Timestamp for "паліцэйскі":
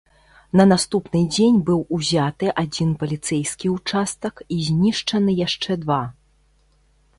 3.05-3.67